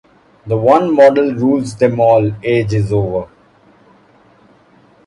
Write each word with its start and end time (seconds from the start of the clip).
The 0.47 0.57
one 0.57 0.95
model 0.95 1.31
rules 1.35 1.75
them 1.75 1.99
all 1.99 2.31
age 2.41 2.73
is 2.73 2.91
over. 2.91 3.27